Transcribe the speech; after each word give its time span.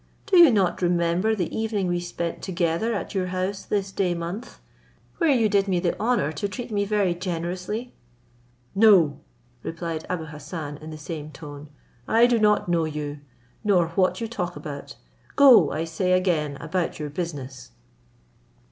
Do 0.25 0.39
you 0.39 0.49
not 0.49 0.81
remember 0.81 1.35
the 1.35 1.55
evening 1.55 1.85
we 1.85 1.99
spent 1.99 2.41
together 2.41 2.91
at 2.95 3.13
your 3.13 3.27
house 3.27 3.61
this 3.63 3.91
day 3.91 4.15
month, 4.15 4.59
where 5.19 5.29
you 5.29 5.47
did 5.47 5.67
me 5.67 5.79
the 5.79 5.95
honour 5.99 6.31
to 6.31 6.49
treat 6.49 6.71
me 6.71 6.85
very 6.85 7.13
generously?" 7.13 7.93
"No," 8.73 9.19
replied 9.61 10.07
Abou 10.09 10.25
Hassan 10.25 10.77
in 10.77 10.89
the 10.89 10.97
same 10.97 11.29
tone, 11.29 11.69
"I 12.07 12.25
do 12.25 12.39
not 12.39 12.67
know 12.67 12.85
you, 12.85 13.19
nor 13.63 13.89
what 13.89 14.19
you 14.19 14.27
talk 14.27 14.55
about; 14.55 14.95
go, 15.35 15.71
I 15.71 15.83
say 15.83 16.13
again, 16.13 16.57
about 16.59 16.97
your 16.97 17.11
business." 17.11 17.69